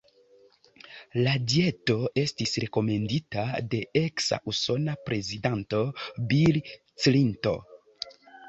La 1.27 1.33
dieto 1.53 1.97
estis 2.21 2.55
rekomendita 2.63 3.45
de 3.75 3.83
eksa 4.03 4.41
usona 4.55 4.97
prezidanto 5.11 5.83
Bill 6.33 6.61
Clinton. 6.73 8.19